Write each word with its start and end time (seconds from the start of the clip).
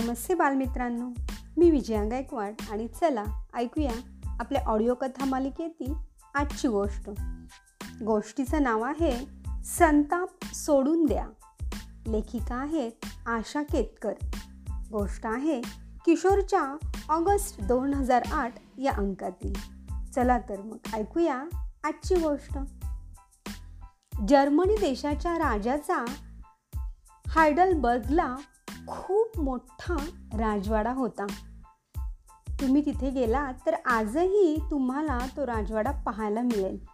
नमस्ते 0.00 0.34
बालमित्रांनो. 0.34 1.10
मी 1.56 1.70
विजया 1.70 2.04
गायकवाड 2.04 2.54
आणि 2.70 2.88
चला 3.00 3.24
ऐकूया 3.54 3.90
आपल्या 4.40 4.62
ऑडिओ 4.66 4.94
कथा 4.94 5.24
मालिकेतील 5.24 5.94
आजची 6.34 6.68
गोष्ट. 6.68 7.10
गोष्टीचं 8.02 8.62
नाव 8.62 8.82
आहे 8.82 9.26
संताप 9.64 10.28
सोडून 10.44 11.04
द्या. 11.04 11.26
लेखिका 12.06 12.54
आहेत 12.54 12.92
आशा 13.26 13.62
केतकर. 13.62 14.12
गोष्ट 14.90 15.26
आहे 15.26 15.60
किशोरच्या 16.04 16.76
ऑगस्ट 17.08 17.60
दोन 17.60 17.94
हजार 17.94 18.22
आठ 18.32 18.54
या 18.78 18.92
अंकातील. 18.92 19.54
चला 20.10 20.38
तर 20.38 20.60
मग 20.60 20.76
ऐकूया 20.94 21.44
आजची 21.84 22.14
गोष्ट. 22.14 22.58
जर्मनी 24.28 24.74
देशाच्या 24.74 25.38
राजाचा 25.38 26.04
हायडलबर्गला 27.28 28.36
खूप 28.88 29.40
मोठा 29.40 29.96
राजवाडा 30.34 30.92
होता. 30.92 31.26
तुम्ही 32.60 32.86
तिथे 32.86 33.10
गेला 33.10 33.52
तर 33.66 33.74
आजही 33.86 34.58
तुम्हाला 34.70 35.18
तो 35.36 35.46
राजवाडा 35.46 35.90
पाहायला 35.90 36.40
मिळेल. 36.40 36.84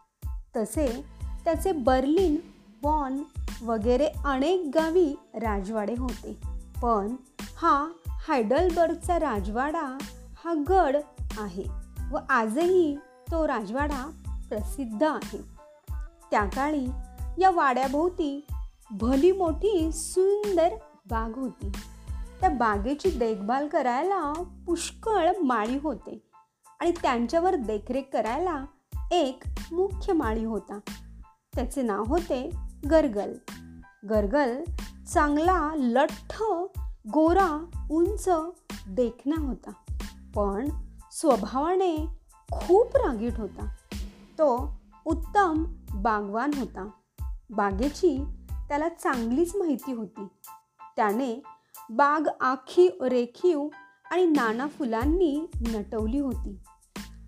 तसे 0.57 1.05
त्याचे 1.45 1.73
बर्लिन 1.73 2.37
बॉन 2.83 3.23
वगैरे 3.63 4.09
अनेक 4.25 4.71
गावी 4.75 5.15
राजवाडे 5.35 5.95
होते. 5.99 6.39
पण 6.83 7.17
हा 7.57 7.93
हायडलबर्गचा 8.09 9.19
राजवाडा 9.19 9.99
हा 10.45 10.55
गड 10.69 10.97
आहे 11.39 11.65
व 12.11 12.19
आजही 12.29 12.97
तो 13.31 13.49
राजवाडा 13.49 14.11
प्रसिद्ध 14.49 15.03
आहे. 15.03 15.39
त्या 16.31 16.45
काळी 16.45 16.87
या 17.39 17.51
वाड्याभोवती 17.51 18.47
भली 18.91 19.33
मोठी 19.33 19.93
सुंदर 19.93 20.69
बाग 21.11 21.39
होती. 21.39 21.73
त्या 22.43 22.51
बागेची 22.51 23.11
देखभाल 23.11 23.69
करायला 23.69 24.33
पुष्कळ 24.67 25.33
माळी 25.43 25.79
होते. 25.79 26.31
आणि 26.81 26.93
त्यांच्यावर 27.03 27.55
देखरेख 27.55 28.03
करायला 28.13 28.65
एक 29.13 29.43
मुख्य 29.73 30.13
माळी 30.13 30.45
होता. 30.45 30.79
त्याचे 31.55 31.83
नाव 31.83 32.05
होते 32.05 32.51
गरगल. 32.91 33.33
गरगल 34.11 34.65
चांगला 35.13 35.71
लठ्ठ 35.77 36.43
गोरा 37.13 37.65
उंच 37.91 38.29
देखणा 38.89 39.41
होता. 39.41 39.71
पण 40.35 40.69
स्वभावाने 41.13 42.07
खूप 42.53 42.97
रागीट 42.97 43.39
होता. 43.39 43.75
तो 44.39 44.81
उत्तम 45.05 45.65
बागवान 45.95 46.51
होता. 46.57 46.89
बागेची 47.51 48.25
त्याला 48.69 48.89
चांगलीच 48.89 49.57
माहिती 49.57 49.93
होती. 49.93 50.27
त्याने 50.97 51.43
बाग 51.97 52.29
आखी 52.41 52.89
रेखीव 53.03 53.69
आणि 54.11 54.27
नाना 54.27 54.67
फुलांनी 54.67 55.51
नटवली 55.61 56.19
होती. 56.19 56.59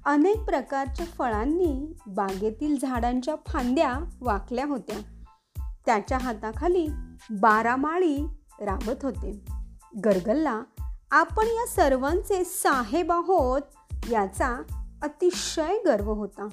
अनेक 0.06 0.40
प्रकारच्या 0.40 1.06
फळांनी 1.06 1.96
बागेतील 2.06 2.78
झाडांच्या 2.78 3.34
फांद्या 3.46 3.98
वाकल्या 4.20 4.66
होत्या. 4.66 4.98
त्याच्या 5.86 6.18
हाताखाली 6.18 6.88
बारा 7.30 7.76
माळी 7.76 8.26
राबत 8.60 9.04
होते. 9.04 9.44
गरगलला 10.04 10.62
आपण 11.10 11.44
या 11.46 11.66
सर्वांचे 11.66 12.44
साहेब 12.44 13.12
आहोत 13.12 13.62
याचा 14.10 14.62
अतिशय 15.02 15.78
गर्व 15.86 16.12
होता. 16.12 16.48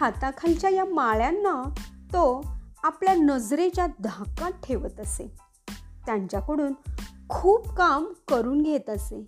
हाताखालच्या 0.00 0.70
या 0.70 0.84
माळ्यांना 0.84 1.74
तो 2.04 2.46
आपल्या 2.82 3.14
नजरेच्या 3.14 3.86
धाकात 3.86 4.50
ठेवत 4.50 5.00
असे. 5.00 5.45
त्यांच्याकडून 6.06 6.72
खूप 7.28 7.68
काम 7.68 8.06
करून 8.28 8.62
घेत 8.62 8.90
असे. 8.90 9.26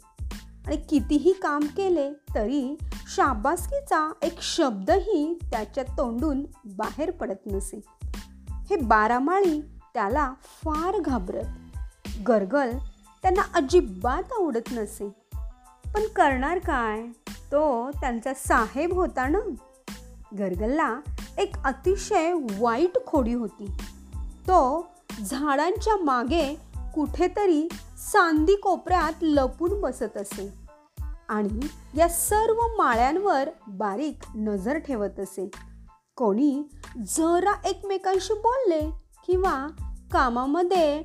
आणि 0.67 0.77
कितीही 0.77 1.33
काम 1.33 1.61
केले 1.61 2.13
तरी 2.35 2.79
शाबासकीचा 3.15 4.13
एक 4.23 4.43
शब्दही 4.43 5.39
त्याच्या 5.43 5.85
तोंडून 5.85 6.47
बाहेर 6.65 7.11
पडत 7.11 7.47
नसे. 7.47 7.81
हे 8.51 8.77
बारामाळी 8.77 9.61
त्याला 9.95 10.33
फार 10.43 11.01
घाबरत. 11.01 11.45
गरगल 12.29 12.71
त्यांना 13.23 13.43
अजिबात 13.55 14.33
आवडत 14.33 14.73
नसे. 14.73 15.09
पण 15.95 16.03
करणार 16.17 16.59
काय? 16.59 17.07
तो 17.53 17.91
त्यांचा 17.91 18.35
साहेब 18.35 18.93
होता 18.93 19.29
ना? 19.29 19.39
गरगलला 20.39 20.97
एक 21.39 21.57
अतिशय 21.65 22.33
वाईट 22.59 23.07
खोडी 23.07 23.33
होती. 23.33 23.71
तो 24.47 24.87
झाडांच्या 25.25 25.97
मागे 25.97 26.68
कुठेतरी 26.95 27.69
सांदी 27.99 28.57
कोपऱ्यात 28.57 29.13
लपून 29.23 29.81
बसत 29.81 30.17
असे. 30.17 30.53
आणि 31.29 31.61
या 31.95 32.09
सर्व 32.09 32.61
माळ्यांवर 32.77 33.49
बारीक 33.69 34.19
नजर 34.35 34.79
ठेवत 34.79 35.21
असे. 35.21 35.51
कोणी 36.17 36.63
जरा 37.17 37.69
एकमेकांशी 37.69 38.35
बोलले 38.35 38.81
किंवा 39.27 39.67
कामामध्ये 40.13 41.03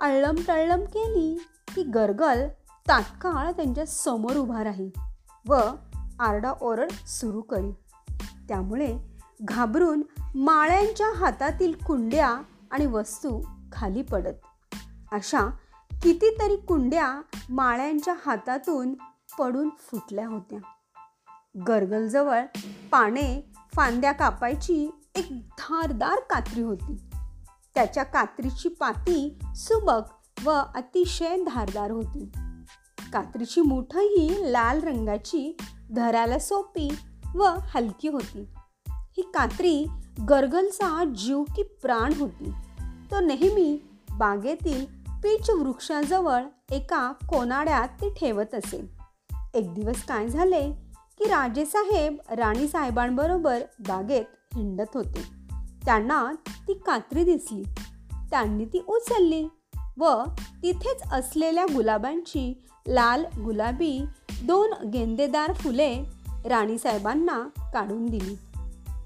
अळ्ळम 0.00 0.34
टळ्ळम 0.48 0.80
केली 0.80 1.44
की 1.74 1.82
गरगल 1.82 2.48
तात्काळ 2.88 3.52
त्यांच्यासमोर 3.52 4.36
उभा 4.36 4.64
राहील 4.64 4.90
व 5.48 5.54
आरडाओरड 6.20 6.90
सुरू 6.90 7.40
करी. 7.40 7.70
त्यामुळे 8.48 8.98
घाबरून 9.42 10.02
माळ्यांच्या 10.34 11.14
हातातील 11.14 11.72
कुंड्या 11.86 12.42
आणि 12.70 12.86
वस्तू 12.86 13.42
खाली 13.72 14.02
पडत. 14.02 14.34
अशा 15.12 15.46
कितीतरी 16.02 16.56
कुंड्या 16.56 17.20
माळ्यांच्या 17.48 18.14
हातातून 18.26 18.94
पडून 19.38 19.68
फुटल्या 19.78 20.28
होत्या. 20.28 20.58
गरगलजवळ 21.66 22.44
पाने 22.90 23.52
फांद्या 23.74 24.12
कापायची 24.12 24.90
एक 25.14 25.40
धारदार 25.40 26.20
कात्री 26.20 26.62
होती. 26.62 26.96
त्याच्या 27.74 28.02
कात्रीची 28.02 28.68
पाती 28.68 29.38
सुबक 29.54 30.02
व 30.44 30.50
अतिशय 30.50 31.36
धारदार 31.36 31.90
होती. 31.90 32.30
कात्रीची 33.12 33.60
मुठही 33.60 34.52
लाल 34.52 34.80
रंगाची 34.80 35.56
धरायला 35.92 36.38
सोपी 36.38 36.98
व 37.34 37.48
हलकी 37.60 38.08
होती. 38.08 38.44
ही 38.88 39.22
कात्री 39.22 39.86
गरगलचा 40.28 41.04
जीव 41.04 41.42
की 41.42 41.62
प्राण 41.62 42.12
होती. 42.12 42.52
तो 43.10 43.20
नेहमी 43.20 43.82
बागेतील 44.16 44.99
पीच 45.22 45.50
वृक्षाजवळ 45.50 46.44
एका 46.70 47.12
कोनाड्यात 47.12 47.88
ती 47.88 48.10
ठेवत 48.10 48.54
असे. 48.54 48.90
एक 49.54 49.74
दिवस 49.74 50.02
काय 50.02 50.28
झाले 50.28 50.72
की 51.18 51.24
राजेसाहेब 51.24 52.16
राणीसाहेबांबरोबर 52.30 53.60
बागेत 53.80 54.24
हिंडत 54.54 54.96
होते. 54.96 55.22
त्यांना 55.84 56.32
ती 56.68 56.74
कात्री 56.74 57.24
दिसली. 57.24 57.62
त्यांनी 58.30 58.64
ती 58.64 58.84
उचलली 58.88 59.48
व 59.98 60.22
तिथेच 60.62 61.02
असलेल्या 61.12 61.64
गुलाबांची 61.64 62.64
लाल 62.88 63.24
गुलाबी 63.44 64.04
दोन 64.44 64.88
गेंदेदार 64.88 65.52
फुले 65.52 66.04
राणीसाहेबांना 66.44 67.70
काढून 67.72 68.06
दिली. 68.06 68.34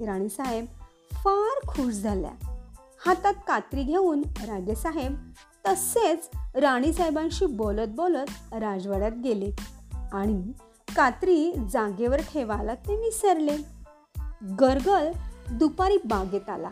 राणीसाहेब 0.07 0.65
फार 1.13 1.69
खुश 1.69 1.95
झाल्या. 1.95 2.61
हातात 3.07 3.35
कात्री 3.47 3.83
घेऊन 3.83 4.23
राजेसाहेब 4.49 5.31
तसेच 5.67 6.31
राणीसाहेबांशी 6.55 7.47
बोलत 7.47 7.89
बोलत 7.89 8.55
राजवाड्यात 8.55 9.13
गेले 9.25 9.51
आणि 10.13 10.53
कात्री 10.97 11.53
जागेवर 11.73 12.21
ठेवायला 12.21 12.75
ते 12.75 12.97
विसरले. 12.97 13.57
गरगल 14.61 15.13
दुपारी 15.53 15.97
बागेत 15.97 16.51
आला. 16.51 16.71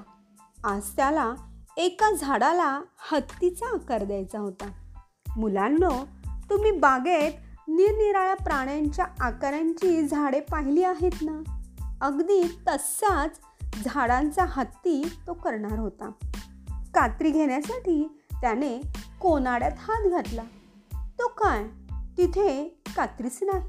आज 0.65 0.83
त्याला 0.97 1.35
एका 1.77 2.15
झाडाला 2.15 2.81
हत्तीचा 3.13 3.67
आकार 3.67 4.05
द्यायचा 4.05 4.39
होता. 4.39 4.71
मुलांनो 5.37 5.91
तुम्ही 6.51 6.71
बागेत 6.71 7.33
निरनिराळ्या 7.69 8.35
प्राण्यांच्या 8.35 9.07
आकारांची 9.21 10.07
झाडे 10.07 10.41
पाहिली 10.41 10.83
आहेत 10.83 11.13
ना? 11.23 11.59
अगदी 12.01 12.59
तसाच 12.69 13.39
झाडांचा 13.85 14.45
हत्ती 14.49 15.13
तो 15.27 15.33
करणार 15.33 15.79
होता. 15.79 16.11
कात्री 16.95 17.31
घेण्यासाठी 17.31 18.22
त्याने 18.43 18.81
कोनाड्यात 19.21 19.73
हात 19.79 20.11
घातला. 20.11 20.43
तो 20.95 21.29
काय? 21.29 21.65
तिथे 22.17 22.83
कात्रीच 22.97 23.39
नाही. 23.43 23.69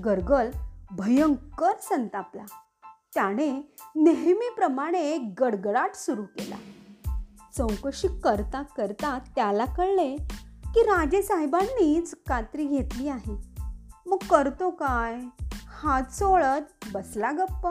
गरगल 0.00 0.50
भयंकर 0.90 1.72
संतापला. 1.82 2.44
त्याने 3.14 3.74
नेहमीप्रमाणे 3.96 5.18
गडगडाट 5.18 5.94
सुरू 5.94 6.22
केला. 6.22 6.56
चौकशी 7.56 8.08
करता 8.20 8.62
करता 8.62 9.18
त्याला 9.18 9.64
कळले 9.64 10.16
की 10.64 10.80
राजेसाहेबांनीच 10.80 12.14
कात्री 12.28 12.66
घेतली 12.66 13.08
आहे. 13.08 13.36
मग 14.06 14.16
करतो 14.30 14.70
काय? 14.70 15.20
हात 15.66 16.02
चोळत 16.02 16.86
बसला 16.92 17.30
गप्प. 17.30 17.68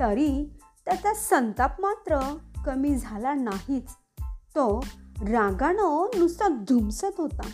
तरी 0.00 0.58
त्याचा 0.84 1.14
संताप 1.14 1.80
मात्र 1.80 2.36
कमी 2.66 2.96
झाला 2.96 3.34
नाहीच. 3.34 3.90
तो 4.50 4.84
रागानं 5.20 6.10
नुसता 6.18 6.48
धुमसत 6.48 7.14
होता. 7.18 7.50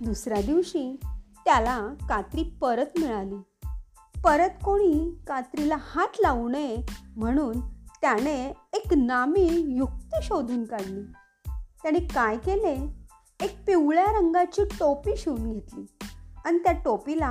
दुसऱ्या 0.00 0.42
दिवशी 0.42 1.00
त्याला 1.44 1.88
कात्री 2.08 2.42
परत 2.42 2.86
मिळाली. 2.98 3.68
परत 4.24 4.50
कोणी 4.64 5.18
कात्रीला 5.28 5.76
हात 5.80 6.08
लावू 6.20 6.48
नये 6.48 6.76
म्हणून 7.16 7.60
त्याने 8.00 8.48
एक 8.72 8.94
नामी 8.94 9.48
युक्ती 9.66 10.16
शोधून 10.22 10.64
काढली. 10.64 11.02
त्याने 11.82 11.98
काय 11.98 12.36
केले? 12.36 12.90
एक 13.44 13.64
पिवळ्या 13.66 14.06
रंगाची 14.06 14.64
टोपी 14.64 15.16
शिवून 15.16 15.52
घेतली 15.52 15.86
आणि 16.44 16.58
त्या 16.58 16.72
टोपीला 16.72 17.30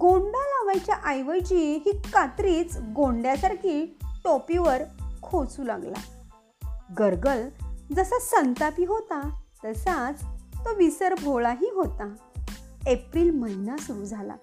गोंडा 0.00 0.38
लावायच्या 0.38 0.96
ऐवजी 1.06 1.82
ही 1.86 1.92
कात्रीच 1.92 2.78
गोंड्यासारखी 2.94 3.98
टोपीवर 4.24 4.82
खोचू 5.22 5.62
लागला. 5.62 6.00
गरगल 6.98 7.48
जसा 7.92 8.18
संतापी 8.18 8.84
होता 8.84 9.40
तसाच 9.64 10.22
तो 10.56 10.76
विसरभोळाही 10.76 11.70
होता. 11.70 12.14
एप्रिल 12.86 13.30
महिना 13.30 13.76
सुरू 13.76 14.04
झाला. 14.04 14.34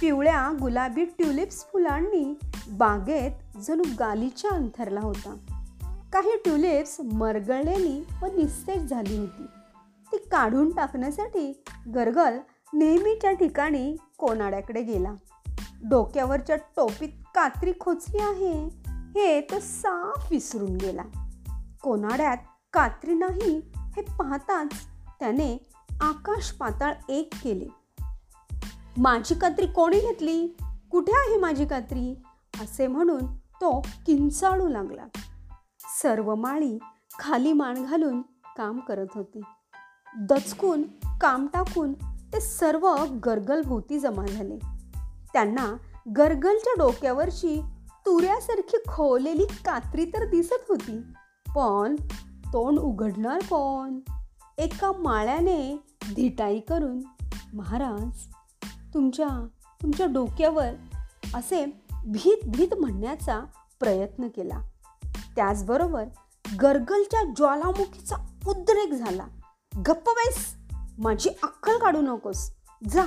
पिवळ्या 0.00 0.52
गुलाबी 0.60 1.04
ट्युलिप्स 1.04 1.56
फुलांनी 1.56 2.38
बागेत 2.70 3.58
जणू 3.58 3.82
गालीच्या 3.98 4.50
अंथरला 4.50 5.00
होता. 5.00 5.36
काही 6.12 6.36
ट्युलिप्स 6.44 6.96
मरगळलेली 7.12 8.06
व 8.22 8.26
निस्तेज 8.26 8.88
झाली 8.88 9.18
होती. 9.18 9.42
ती 10.12 10.16
काढून 10.16 10.74
टाकण्यासाठी 10.74 11.62
गरगल 11.94 12.38
नेहमीच्या 12.72 13.32
ठिकाणी 13.32 13.96
कोनाड्याकडे 14.18 14.82
गेला. 14.82 15.12
डोक्यावरच्या 15.84 16.56
टोपीत 16.56 17.08
कात्री 17.34 17.72
खोचली 17.80 18.18
आहे 18.18 18.64
हे 18.90 19.40
तो 19.40 19.54
साफ 19.60 20.28
विसरून 20.30 20.76
गेला. 20.76 21.02
कोनाड्यात 21.82 22.36
कात्री 22.72 23.14
नाही 23.14 23.60
हे 23.74 24.02
पाहताच 24.02 24.68
त्याने 25.20 25.70
आकाश 26.00 26.50
पाताळ 26.50 26.94
एक 27.08 27.34
केले. 27.44 27.66
माझी 28.96 29.34
कात्री 29.34 29.66
कोणी 29.66 30.00
घेतली? 30.00 30.56
कुठे 30.90 31.12
आहे 31.12 31.36
माझी 31.36 31.66
कात्री? 31.66 32.14
असे 32.60 32.86
म्हणून 32.86 33.26
तो 33.36 33.80
किंचाळू 33.80 34.68
लागला. 34.68 35.06
सर्व 36.02 36.34
माळी 36.34 36.78
खाली 37.18 37.52
मान 37.52 37.84
घालून 37.84 38.22
काम 38.56 38.78
करत 38.78 39.06
होती. 39.14 39.40
दचकून 40.20 40.82
काम 41.20 41.46
टाकून 41.46 41.92
ते 42.32 42.40
सर्व 42.40 42.96
गर्गलभोवती 43.26 43.98
जमा 43.98 44.26
झाले. 44.26 44.58
त्यांना 45.32 45.76
गरगलच्या 46.16 46.72
डोक्यावरची 46.78 47.62
तुऱ्यासारखी 48.06 48.76
खोवलेली 48.88 49.44
कात्री 49.44 50.04
तर 50.04 50.28
दिसत 50.28 50.64
होती 50.68 51.00
पण 51.56 51.96
तोंड 52.52 52.78
उघडणार 52.78 53.38
कोण? 53.38 54.00
एका 54.58 54.92
माळ्याने 54.92 55.82
धिटाई 56.16 56.60
करून 56.60 57.02
महाराज 57.54 58.18
तुमच्या 58.94 59.46
तुमच्या 59.82 60.06
डोक्यावर 60.06 60.70
असे 61.34 61.82
भीत 62.06 62.48
भीत 62.48 62.74
म्हणण्याचा 62.74 63.40
प्रयत्न 63.80 64.28
केला. 64.28 64.62
त्याचबरोबर 65.36 66.04
गरगलच्या 66.62 67.32
ज्वालामुखीचा 67.36 68.16
उद्रेक 68.46 68.92
झाला. 68.92 69.26
गप्प 69.76 70.08
बैस 70.08 70.54
माझी 70.98 71.30
अक्कल 71.42 71.78
काढू 71.78 72.00
नकोस. 72.00 72.52
जा 72.90 73.04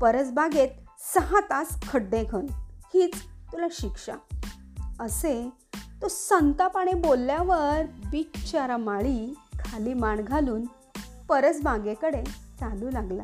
परसबागेत 0.00 0.68
सहा 1.14 1.40
तास 1.40 1.82
खड्डे 1.82 2.24
खण. 2.32 2.46
हीच 2.94 3.14
तुला 3.52 3.66
शिक्षा. 3.70 4.14
असे 5.00 5.61
तो 6.02 6.08
संतापाने 6.08 6.94
बोलल्यावर 6.94 7.82
बिचारा 8.10 8.76
माळी 8.76 9.34
खाली 9.58 9.94
मान 9.94 10.20
घालून 10.20 10.64
परसबागेकडे 11.28 12.24
चालू 12.60 12.90
लागला. 12.90 13.22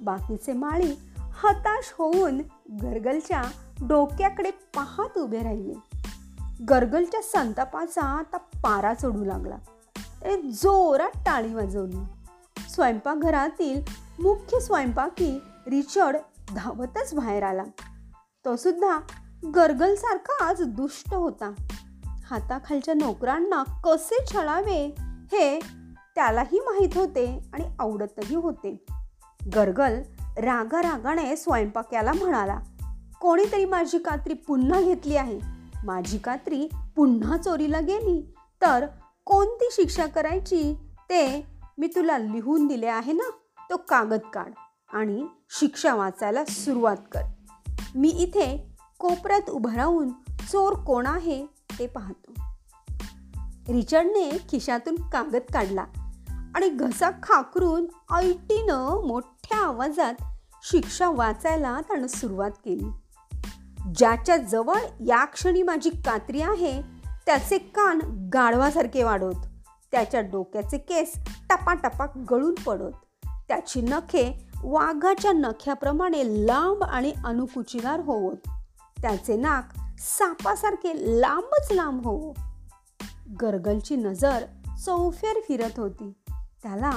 बाकीचे 0.00 0.52
माळी 0.52 0.98
हताश 1.18 1.94
होऊन 1.98 2.38
गरगलच्या 2.82 3.42
डोक्याकडे 3.88 4.50
पाहत 4.50 5.18
उभे 5.18 5.42
राहिले. 5.42 5.74
गरगलच्या 6.68 7.22
संतापाचा 7.22 8.02
आता 8.02 8.36
पारा 8.36 8.94
चढू 8.94 9.24
लागला. 9.24 9.56
त्याने 9.96 10.50
जोरात 10.50 11.18
टाळी 11.26 11.54
वाजवली. 11.54 11.98
स्वयंपाकघरातील 12.68 13.82
मुख्य 14.20 14.60
स्वयंपाकी 14.60 15.38
रिचर्ड 15.66 16.16
धावतच 16.54 17.14
बाहेर 17.14 17.42
आला. 17.42 17.64
तो 18.44 18.56
सुद्धा 18.56 18.98
गर्गलसारखाच 19.54 20.62
दुष्ट 20.62 21.14
होता. 21.14 21.52
हाताखालच्या 22.30 22.94
नोकरांना 22.94 23.62
कसे 23.62 24.24
छळावे 24.32 24.94
हे 25.32 25.60
त्यालाही 26.14 26.60
माहीत 26.60 26.88
होते 26.94 27.50
आणि 27.52 27.64
आवडतही 27.78 28.34
होते. 28.34 28.84
गरगल 29.54 30.02
रागारागाने 30.36 31.36
स्वयंपाक्याला 31.36 32.12
म्हणाला 32.12 32.58
कोणीतरी 33.20 33.64
माझी 33.64 33.98
कात्री 33.98 34.32
पुन्हा 34.34 34.80
घेतली 34.80 35.16
आहे. 35.16 35.40
माझी 35.84 36.18
कात्री 36.18 36.68
पुन्हा 36.96 37.36
चोरीला 37.36 37.80
गेली. 37.80 38.34
तर 38.62 38.86
कोणती 39.24 39.68
शिक्षा 39.72 40.06
करायची 40.06 40.74
ते 41.00 41.46
मी 41.78 41.86
तुला 41.86 42.18
लिहून 42.18 42.66
दिले 42.66 42.86
आहे 42.86 43.12
ना? 43.12 43.30
तो 43.70 43.76
कागद 43.76 44.20
काढ 44.32 44.52
आणि 44.92 45.26
शिक्षा 45.50 45.94
वाचायला 45.94 46.44
सुरुवात 46.44 46.96
कर. 47.12 47.20
मी 47.94 48.08
इथे 48.08 48.76
कोपऱ्यात 48.98 49.50
उभं 49.50 49.74
राहून 49.74 50.08
चोर 50.52 50.72
कोण 50.72 51.06
आहे 51.06 51.57
ते 51.78 51.86
पाहतो. 51.86 52.32
रिचर्डने 53.72 54.30
खिशातून 54.30 54.96
कागद 54.96 55.52
काढला 55.52 55.84
आणि 56.54 56.68
घसा 56.68 57.10
खाकरून 57.10 57.86
ऐटीनं 58.14 59.06
मोठ्या 59.06 59.58
आवाजात 59.58 60.14
शिक्षा 60.62 61.10
वाचायला 61.10 61.80
त्यानं 61.80 62.06
सुरुवात 62.06 62.50
केली. 62.50 62.90
ज्याच्या 63.96 64.36
जवळ 64.36 64.78
या 65.06 65.24
क्षणी 65.24 65.62
माझी 65.62 65.90
कात्री 65.90 66.40
आहे 66.40 66.82
त्याचे 67.26 67.58
कान 67.58 67.98
गाढवासारखे 68.34 69.02
वाढवत 69.02 69.46
त्याच्या 69.92 70.20
डोक्याचे 70.20 70.78
केस 70.78 71.12
टपाटपा 71.50 72.06
गळून 72.30 72.54
पडत 72.54 73.26
त्याची 73.48 73.80
नखे 73.80 74.46
वाघाच्या 74.62 75.32
नख्याप्रमाणे 75.32 76.46
लांब 76.46 76.82
आणि 76.82 77.12
अनुकुचीदार 77.24 78.00
होवत 78.00 78.48
त्याचे 79.02 79.36
नाक 79.36 79.68
सापासारखे 79.98 81.20
लांबच 81.20 81.72
लांब 81.72 82.04
होवो 82.04 82.34
गरगलची 83.40 83.96
नजर 83.96 84.44
चौफेर 84.86 85.40
फिरत 85.48 85.78
होती. 85.78 86.12
त्याला 86.62 86.92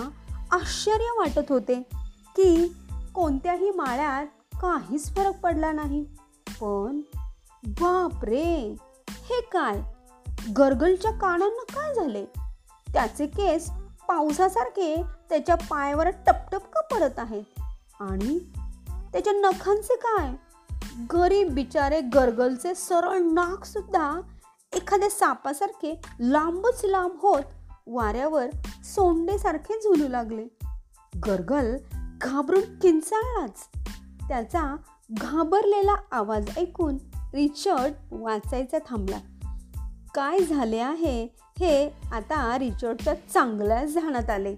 आश्चर्य 0.51 1.11
वाटत 1.17 1.51
होते 1.51 1.81
की 2.35 2.75
कोणत्याही 3.15 3.71
माळ्यात 3.71 4.25
काहीच 4.61 5.15
फरक 5.15 5.39
पडला 5.39 5.71
नाही. 5.71 6.05
पण 6.61 7.01
बाप 7.63 8.25
रे 8.25 8.75
हे 9.09 9.41
काय? 9.41 9.81
गरगलच्या 10.57 11.11
कानांना 11.11 11.63
काय 11.73 11.93
झाले? 11.93 12.25
त्याचे 12.93 13.27
केस 13.27 13.69
पावसासारखे 14.07 15.03
त्याच्या 15.29 15.55
पायावर 15.55 16.09
टपटप 16.09 16.61
का 16.73 16.81
पडत 16.81 17.19
आहेत? 17.19 17.43
आणि 17.99 18.39
त्याच्या 19.13 19.33
नखांचे 19.33 19.95
काय? 19.95 20.50
गरीब 20.83 21.53
बिचारे 21.53 22.01
गरगलचे 22.01 22.75
सरळ 22.75 23.19
नाकसुद्धा 23.19 24.21
एखाद्या 24.73 25.09
सापासारखे 25.09 26.01
लांबच 26.19 26.81
लांब 26.85 27.11
होत 27.15 27.43
वाऱ्यावर 27.87 28.45
सोंडेसारखे 28.83 29.79
झुलू 29.79 30.07
लागले. 30.07 30.45
गरगल 31.25 31.77
घाबरून 32.21 32.79
किंचाळलाच. 32.79 33.69
त्याचा 34.27 34.75
घाबरलेला 35.11 35.95
आवाज 36.11 36.57
ऐकून 36.57 36.97
रिचर्ड 37.33 37.91
वाचायचा 38.11 38.77
थांबला. 38.77 39.17
काय 40.15 40.39
झाले 40.39 40.77
आहे 40.77 41.35
हे 41.59 41.89
आता 42.11 42.57
रिचर्डच्या 42.59 43.13
चांगल्याच 43.33 43.89
जाण्यात 43.89 44.29
आले. 44.29 44.55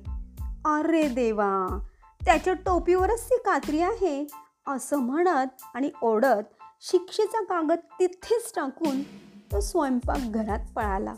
अरे 0.66 1.08
देवा! 1.08 1.80
त्याच्या 2.26 2.54
टोपीवरच 2.54 3.26
ती 3.26 3.36
कात्री 3.46 3.82
आहे. 3.82 4.28
असं 4.68 4.98
म्हणत 4.98 5.62
आणि 5.74 5.92
ओढत 6.02 6.64
शिक्षेचा 6.82 7.44
कागद 7.44 7.80
तिथेच 8.00 8.54
टाकून 8.56 9.04
तो 9.52 9.62
स्वयंपाक 9.62 10.18
घरात 10.18 10.60
पळाला. 10.76 11.14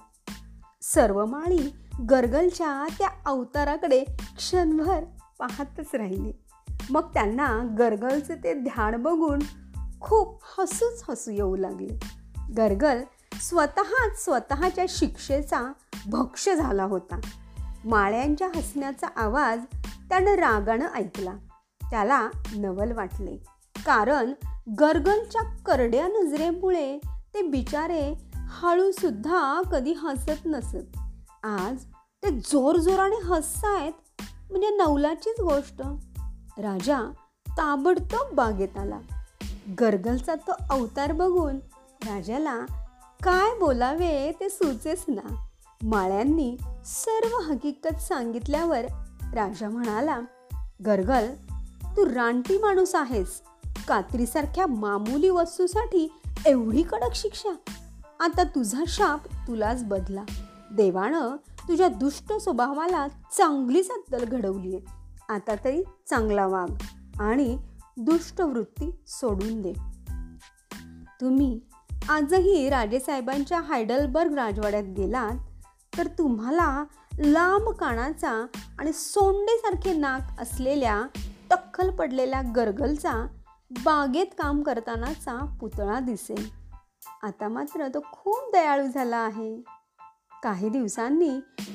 सर्व 0.81 1.25
माळी 1.25 1.75
गरगलच्या 2.09 2.85
त्या 2.97 3.09
अवताराकडे 3.25 4.03
क्षणभर 4.37 5.03
पाहतच 5.39 5.95
राहिले. 5.95 6.45
मग 6.89 7.13
त्यांना 7.13 7.75
गर्गलचं 7.79 8.35
ते 8.35 8.53
ध्यान 8.53 9.03
बघून 9.03 9.39
खूप 10.01 10.41
हसूच 10.57 11.03
हसू 11.09 11.31
येऊ 11.31 11.55
लागले. 11.55 11.99
गरगल 12.57 13.01
स्वतःच 13.41 14.23
स्वतःच्या 14.23 14.85
शिक्षेचा 14.89 15.71
भक्ष 16.07 16.49
झाला 16.49 16.83
होता. 16.83 17.19
माळ्यांच्या 17.85 18.47
हसण्याचा 18.55 19.07
आवाज 19.15 19.59
त्यानं 20.09 20.31
रागानं 20.31 20.87
ऐकला. 20.95 21.33
त्याला 21.95 22.29
नवल 22.55 22.91
वाटले. 22.91 23.35
कारण 23.85 24.33
गरगलच्या 24.79 25.41
करड्या 25.41 26.07
नजरेमुळे 26.07 26.99
ते 27.33 27.41
बिचारे 27.41 28.13
हळूसुद्धा 28.35 29.61
कधी 29.61 29.93
हसत 29.93 30.45
नसत. 30.45 30.99
आज 31.43 31.83
ते 32.23 32.29
जोरजोराने 32.29 33.15
हसतायत 33.23 33.91
म्हणजे 34.51 34.69
नवलाचीच 34.69 35.41
गोष्ट. 35.41 35.81
राजा 36.57 37.11
ताबडतोब 37.49 38.35
बागेत 38.35 38.77
आला. 38.77 38.99
गरगलचा 39.79 40.35
तो 40.35 40.51
अवतार 40.69 41.11
बघून 41.11 41.55
राजाला 42.05 42.59
काय 43.23 43.59
बोलावे 43.59 44.31
ते 44.39 44.49
सुचेच 44.49 45.05
ना. 45.07 45.45
माळ्यांनी 45.83 46.57
सर्व 46.85 47.53
हकीकत 47.53 48.01
सांगितल्यावर 48.01 48.81
राजा 49.33 49.69
म्हणाला 49.69 50.19
गरगल 50.85 51.27
तू 51.97 52.05
रानटी 52.05 52.57
माणूस 52.57 52.95
आहेस. 52.95 53.41
कात्रीसारख्या 53.87 54.67
मामूली 54.67 55.29
वस्तूसाठी 55.29 56.19
एवढी 56.45 56.83
कडक 56.83 57.15
शिक्षा. 57.15 57.71
आता 58.19 58.43
तुझा 58.43 58.83
शाप 58.87 59.27
तुलाच 59.33 59.83
बदला. 59.83 60.23
देवानं 60.71 61.35
तुझ्या 61.67 61.87
दुष्ट 61.87 62.33
स्वभावाला 62.33 63.07
चांगलीच 63.07 63.91
अद्दल 63.91 64.25
घडवली 64.25 64.75
आहे 64.75 64.85
आता 65.29 65.55
तरी 65.65 65.83
चांगला 66.09 66.47
वाघ 66.47 66.83
आणि 67.19 67.57
दुष्ट 67.97 68.41
वृत्ती 68.41 68.91
सोडून 69.07 69.61
दे. 69.61 69.73
तुम्ही 71.21 71.59
आजही 72.09 72.69
राजेसाहेबांच्या 72.69 73.59
हायडलबर्ग 73.59 74.33
राजवाड्यात 74.33 74.83
गेलात 74.83 75.37
तर 75.97 76.07
तुम्हाला 76.07 76.85
लांब 77.19 77.69
कानाचा 77.69 78.45
आणि 78.79 78.93
सोंडेसारखे 78.93 79.93
नाक 79.93 80.41
असलेल्या 80.41 81.03
टक्कल 81.49 81.89
पडलेल्या 81.89 82.41
गरगलचा 82.55 83.27
बागेत 83.71 84.25
काम 84.25 84.63
करतानाचा 84.63 85.57
पुतळा 85.59 85.99
दिसेल. 85.99 86.49
आता 87.23 87.47
मात्र 87.47 87.87
तो 87.87 87.99
खूप 88.11 88.49
दयाळू 88.53 88.87
झाला 88.87 89.17
आहे. 89.17 89.57
काही 90.43 90.69
दिवसांनी 90.69 91.29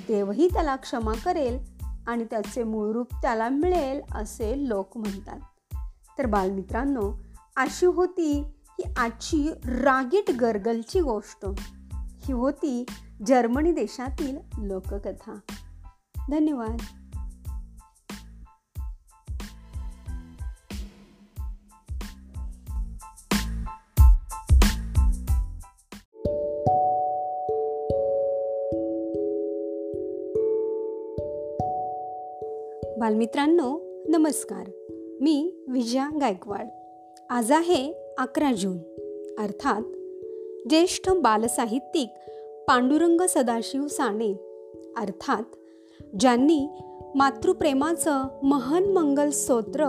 देवही 0.09 0.49
त्याला 0.53 0.77
क्षमा 0.77 1.13
करेल 1.25 1.59
आणि 2.07 2.25
त्याचे 2.25 2.65
मूळ 2.65 2.93
रूप 2.93 3.07
त्याला 3.15 3.49
मिळेल 3.49 4.01
असे 4.15 4.69
लोक 4.69 4.97
म्हणतात. 4.97 5.41
तर 6.19 6.27
बालमित्रांनो 6.27 7.13
अशी 7.57 7.87
होती 7.87 8.41
ही 8.57 8.85
आजची 8.97 9.51
रागीट 9.65 10.31
गरगलची 10.31 11.01
गोष्ट. 11.01 11.47
ही 11.95 12.33
होती 12.33 12.87
जर्मनी 13.27 13.73
देशातील 13.73 14.39
लोककथा. 14.59 15.35
धन्यवाद. 16.31 16.77
बालमित्रांनो 33.11 33.81
नमस्कार. 34.09 34.71
मी 35.21 35.65
विजया 35.69 36.09
गायकवाड. 36.21 36.67
आज 37.31 37.53
आहे 37.53 37.93
अकरा 38.19 38.53
जून. 38.53 38.79
अर्थात 39.39 39.83
ज्येष्ठ 40.69 41.11
बालसाहित्यिक 41.11 42.09
पांडुरंग 42.69 43.21
सदाशिव 43.29 43.87
साने. 43.87 44.33
अर्थात 44.97 45.43
ज्यांनी 46.21 46.67
मातृप्रेमाचं 47.15 48.25
महान 48.43 48.85
मंगल 48.85 49.31
स्तोत्र 49.31 49.85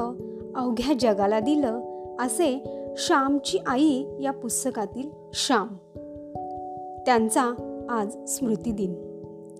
अवघ्या 0.56 0.96
जगाला 1.00 1.40
दिलं 1.40 1.82
असे 2.20 2.64
श्यामची 2.98 3.58
आई 3.66 4.04
या 4.22 4.32
पुस्तकातील 4.32 5.10
श्याम. 5.34 5.68
त्यांचा 7.06 7.44
आज 7.90 8.26
स्मृतिदिन. 8.28 9.11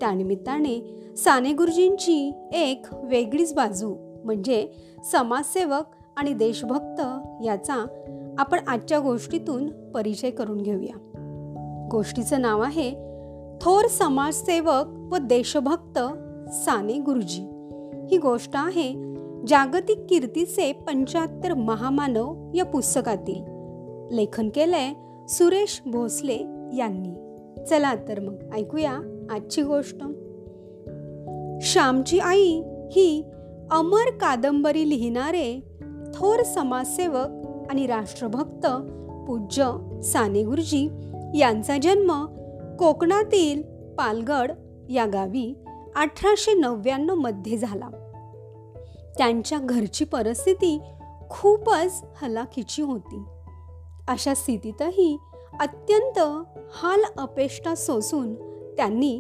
त्यानिमित्ताने 0.02 1.04
साने 1.18 1.54
गुरुजींची 1.54 2.34
एक 2.54 2.86
वेगळीच 2.94 3.54
बाजू 3.54 3.96
म्हणजे 4.26 4.68
समाजसेवक 5.12 5.84
आणि 6.18 6.34
देशभक्त 6.34 7.02
याचा 7.44 7.86
आपण 8.38 8.60
आजच्या 8.68 9.00
गोष्टीतून 9.00 9.92
परिचय 9.92 10.30
करून 10.30 10.58
घेऊया. 10.58 10.98
गोष्टीचं 11.92 12.42
नाव 12.42 12.62
आहे 12.62 12.92
थोर 13.62 13.88
समाजसेवक 13.88 15.14
व 15.14 15.18
देशभक्त 15.18 16.00
साने 16.52 17.00
गुरुजी 17.00 17.44
ही 18.12 18.18
गोष्ट 18.18 18.52
आहे 18.54 18.94
जागतिक 19.48 20.00
कीर्तीचे 20.10 20.72
पंच्याहत्तर 20.72 21.54
महामानव 21.54 22.52
या 22.56 22.66
पुस्तकातील. 22.66 23.44
लेखन 24.16 24.50
केलंय 24.50 24.94
सुरेश 25.28 25.82
भोसले 25.86 26.38
यांनी. 26.78 27.14
चला 27.66 27.96
तर 27.96 28.20
मग 28.20 28.36
ऐकूया 28.54 29.11
आजची 29.30 29.62
गोष्ट. 29.62 29.98
श्यामची 31.62 32.20
आई 32.20 32.62
ही 32.92 33.26
अमर 33.72 34.10
कादंबरी 34.10 34.90
लिहिणारे 34.90 35.60
थोर 36.14 36.44
समाजसेवक 36.44 37.28
आणि 37.70 37.88
राष्ट्रभक्त 37.88 38.68
पूज्य 39.28 39.72
साने 40.04 40.44
गुरुजी 40.44 40.90
यांचा 41.36 41.78
जन्म 41.78 42.26
कोकणातील 42.80 43.62
पालगड 43.96 44.52
या 44.90 45.06
गावी 45.06 45.64
अठराशे 45.96 46.54
नव्याण्णवमध्ये 46.54 47.58
झाला. 47.58 47.90
त्यांच्या 49.18 49.58
घरची 49.62 50.06
परिस्थिती 50.06 50.82
खूपच 51.30 52.04
हलाखीची 52.22 52.82
होती. 52.82 53.24
अशा 54.08 54.34
स्थितीतही 54.34 55.18
अत्यंत 55.60 56.20
हाल 56.74 57.02
अपेष्टा 57.18 57.76
सोसून 57.76 58.51
त्यांनी 58.82 59.20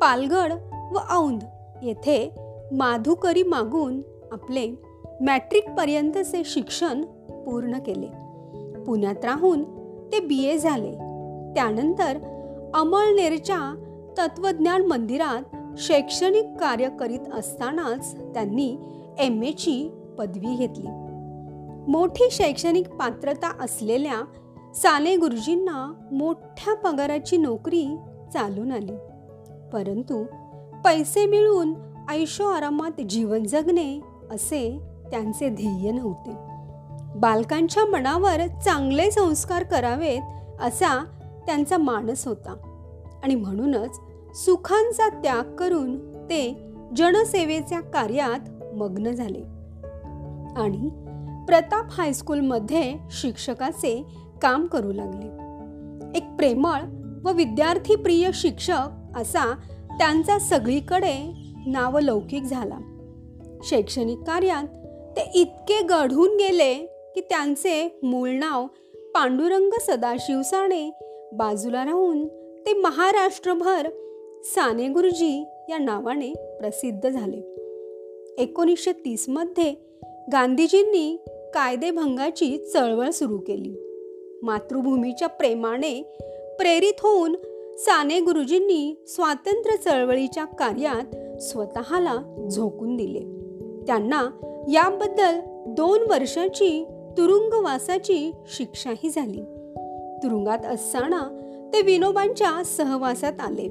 पालगड 0.00 0.52
व 0.92 0.98
औंध 1.10 1.44
येथे 1.82 2.34
माधुकरी 2.72 3.42
मागून 3.42 4.02
आपले 4.32 4.70
मॅट्रिकपर्यंतचे 5.20 6.42
शिक्षण 6.44 7.02
पूर्ण 7.44 7.78
केले. 7.78 8.06
पुण्यात 8.84 9.24
राहून 9.24 9.62
ते 10.12 10.20
बी 10.20 10.44
ए 10.44 10.58
झाले. 10.58 10.92
त्यानंतर 11.54 12.18
अमळनेरच्या 12.74 13.74
तत्वज्ञान 14.18 14.86
मंदिरात 14.86 15.56
शैक्षणिक 15.78 16.44
कार्य 16.60 16.88
करीत 17.00 17.34
असतानाच 17.34 18.14
त्यांनी 18.34 18.76
एम 19.18 19.42
एची 19.42 19.90
पदवी 20.18 20.54
घेतली. 20.54 20.88
मोठी 21.90 22.28
शैक्षणिक 22.30 22.88
पात्रता 22.88 23.64
असलेल्या 23.64 24.22
साने 24.74 25.16
गुरुजींना 25.16 25.92
मोठ्या 26.12 26.74
पगाराची 26.74 27.36
नोकरी 27.36 27.96
चालून 28.32 28.72
आली. 28.72 28.96
परंतु 29.72 30.24
पैसे 30.84 31.26
मिळून 31.26 31.74
ऐशो 32.08 32.44
आरामात 32.44 33.00
जीवन 33.00 33.44
जगणे 33.44 34.00
असे 34.30 34.80
त्यांचे 35.10 35.48
ध्येय 35.48 35.90
नव्हते. 35.90 36.30
बालकांच्या 37.16 37.84
मनावर 37.84 38.46
चांगले 38.46 39.10
संस्कार 39.10 39.62
करावेत 39.62 40.20
असा 40.60 41.04
त्यांचा 41.46 41.78
मानस 41.78 42.26
होता. 42.26 42.56
आणि 43.24 43.34
म्हणूनच 43.34 44.00
सुखांचा 44.34 45.08
त्याग 45.08 45.56
करून 45.56 46.14
ते 46.24 46.72
जनसेवेच्या 46.96 47.80
कार्यात 47.80 48.74
मग्न 48.74 49.10
झाले. 49.10 49.42
आणि 50.56 50.88
प्रताप 51.44 51.84
हायस्कूलमध्ये 51.90 52.94
शिक्षकाचे 53.10 54.04
काम 54.42 54.66
करू 54.66 54.92
लागले. 54.92 55.26
एक 56.18 56.36
प्रेमळ 56.36 56.80
व 57.24 57.32
विद्यार्थी 57.32 57.96
प्रिय 57.96 58.30
शिक्षक 58.34 59.16
असा 59.16 59.54
त्यांचा 59.90 60.38
सगळीकडे 60.38 61.32
नावलौकिक 61.66 62.42
झाला. 62.42 62.78
शैक्षणिक 63.64 64.18
कार्यात 64.18 64.64
ते 65.16 65.30
इतके 65.34 65.82
गढून 65.82 66.28
गेले 66.28 66.74
की 67.14 67.20
त्यांचे 67.20 67.98
मूळ 68.02 68.30
नाव 68.30 68.66
पांडुरंग 69.14 69.70
सदाशिव 69.80 70.42
साने 70.42 70.90
बाजूला 71.32 71.84
राहून 71.84 72.28
ते 72.66 72.72
महाराष्ट्रभर 72.72 73.88
साने 74.44 74.88
गुरुजी 74.88 75.44
या 75.68 75.78
नावाने 75.78 76.56
प्रसिद्ध 76.60 77.08
झाले. 77.08 77.54
एकोणीसशे 78.38 78.92
तीसमध्ये 78.92 79.74
गांधीजींनी 80.32 81.16
कायदेभंगाची 81.54 82.70
चळवळ 82.72 83.10
सुरू 83.10 83.38
केली. 83.38 83.84
मातृभूमीच्या 84.42 85.28
प्रेमाने 85.28 86.18
प्रेरित 86.58 86.92
होऊन 87.02 87.36
साने 87.78 88.20
गुरुजींनी 88.20 89.04
स्वातंत्र्य 89.06 89.76
चळवळीच्या 89.76 90.44
कार्यात 90.44 91.40
स्वतःला 91.42 92.48
झोकून 92.50 92.96
दिले. 92.96 93.20
त्यांना 93.86 94.30
याबद्दल 94.72 95.40
दोन 95.66 96.00
वर्षाची 96.10 96.84
तुरुंगवासाची 97.18 98.32
शिक्षाही 98.46 99.10
झाली. 99.10 99.40
तुरुंगात 100.22 100.66
असताना 100.66 101.40
ते 101.72 101.82
विनोबांच्या 101.82 102.64
सहवासात 102.64 103.40
आले. 103.40 103.68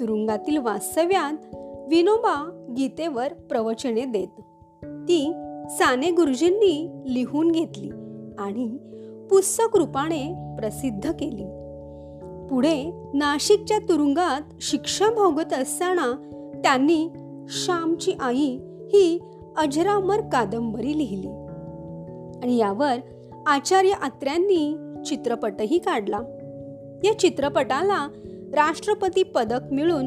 तुरुंगातील 0.00 0.56
वास्तव्यात 0.56 1.54
विनोबा 1.88 2.64
गीतेवर 2.76 3.32
प्रवचने 3.32 4.04
देत. 4.04 4.40
ती 4.84 5.32
साने 5.70 6.10
गुरुजींनी 6.10 6.88
लिहून 7.06 7.50
घेतली 7.50 7.90
आणि 8.38 8.76
पुस्तक 9.30 9.76
रूपाने 9.76 10.54
प्रसिद्ध 10.58 11.12
केली. 11.12 11.57
पुढे 12.50 12.90
नाशिकच्या 13.14 13.78
तुरुंगात 13.78 14.40
शिक्षा 14.60 15.06
भोगत 15.06 15.52
असताना 15.52 16.14
त्यांनी 16.64 17.08
श्यामची 17.48 18.12
आई 18.20 18.58
ही 18.62 19.20
अजरामर 19.56 20.20
कादंबरी 20.20 20.98
लिहिली. 20.98 21.28
आणि 22.42 22.56
यावर 22.56 22.94
आचार्य 23.46 23.90
आत्र्यांनी 23.90 24.76
चित्रपटही 25.06 25.78
काढला. 25.78 26.20
या 27.04 27.18
चित्रपटाला 27.18 28.08
राष्ट्रपती 28.54 29.22
पदक 29.22 29.72
मिळून 29.72 30.06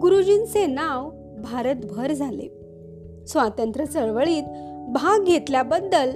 गुरुजींचे 0.00 0.66
नाव 0.66 1.10
भारतभर 1.42 2.12
झाले. 2.12 2.58
स्वातंत्र्य 3.26 3.86
चळवळीत 3.86 4.42
भाग 4.88 5.22
घेतल्याबद्दल 5.22 6.10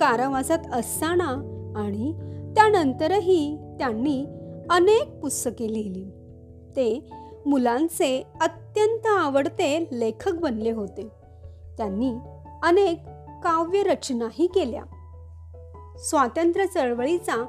कारावासात 0.00 0.58
असताना 0.72 1.48
आणि 1.76 2.12
त्यानंतरही 2.54 3.56
त्यांनी 3.78 4.24
अनेक 4.70 5.20
पुस्तके 5.20 5.72
लिहिली. 5.72 6.04
ते 6.76 7.10
मुलांचे 7.46 8.26
अत्यंत 8.40 9.06
आवडते 9.06 9.88
लेखक 9.92 10.32
बनले 10.32 10.70
होते. 10.70 11.08
त्यांनी 11.78 12.14
अनेक 12.62 12.98
काव्यरचनाही 13.44 14.46
केल्या. 14.46 14.82
स्वातंत्र्य 15.98 16.66
चळवळीचा 16.66 17.42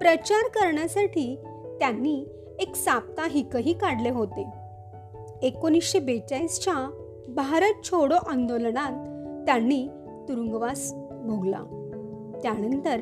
प्रचार 0.00 0.48
करण्यासाठी 0.48 1.36
त्यांनी 1.80 2.24
एक 2.58 2.76
साप्ताहिकही 2.76 3.72
काढले 3.72 4.10
होते. 4.10 4.46
एकोणीसशे 5.42 5.98
बेचाळीसच्या 5.98 6.90
भारत 7.28 7.84
छोडो 7.84 8.14
आंदोलनात 8.14 8.92
त्यांनी 9.46 9.88
तुरुंगवास 10.28 10.92
भोगला. 10.94 11.58
त्यानंतर 12.42 13.00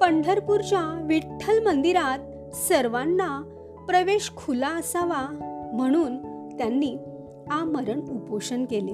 पंढरपूरच्या 0.00 1.00
विठ्ठल 1.02 1.66
मंदिरात 1.66 2.18
सर्वांना 2.54 3.42
प्रवेश 3.88 4.32
खुला 4.36 4.68
असावा 4.68 5.26
म्हणून 5.74 6.18
त्यांनी 6.58 6.96
आमरण 7.50 8.00
उपोषण 8.00 8.64
केले 8.64 8.92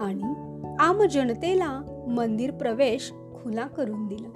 आणि 0.00 0.34
आम 0.78 1.02
जनतेला 1.02 2.04
मंदिर 2.08 2.50
प्रवेश 2.50 3.10
खुला 3.10 3.66
करून 3.66 4.06
दिला. 4.06 4.28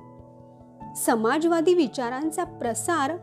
समाजवादी 0.96 1.74
विचारांचा 1.74 2.44
प्रसार 2.44 3.16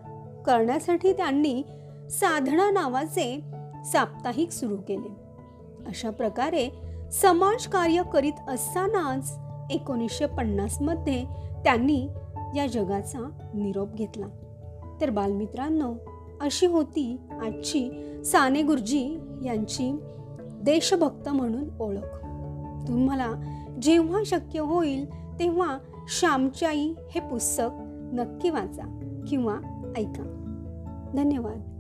करण्यासाठी 0.45 1.13
त्यांनी 1.13 1.63
साधना 2.09 2.71
नावाचे 2.71 3.41
साप्ताहिक 3.85 4.51
सुरू 4.51 4.75
केले. 4.75 5.09
अशा 5.87 6.09
प्रकारे 6.09 6.69
समाज 7.11 7.67
कार्य 7.67 8.01
करीत 8.13 8.49
असतानाच 8.49 9.39
एकोणीसशे 9.71 10.25
पन्नासमध्ये 10.25 11.25
त्यांनी 11.63 12.07
या 12.55 12.67
जगाचा 12.67 13.29
निरोप 13.53 13.93
घेतला. 13.93 14.25
तर 15.01 15.09
बालमित्रांनो 15.09 15.93
अशी 16.41 16.65
होती 16.65 17.17
आजची 17.41 17.91
साने 18.25 18.61
गुरुजी 18.61 19.19
यांची 19.45 19.99
देशभक्त 20.61 21.29
म्हणून 21.29 21.63
ओळख. 21.79 22.15
तुम्हाला 22.87 23.31
जेव्हा 23.81 24.21
शक्य 24.25 24.59
होईल 24.59 25.09
तेव्हा 25.39 25.77
श्यामच्याई 26.07 26.93
हे 27.11 27.19
पुस्तक 27.19 27.69
नक्की 28.13 28.49
वाचा 28.49 28.99
किंवा 29.27 29.55
ऐका. 29.97 30.23
धन्यवाद. 31.15 31.72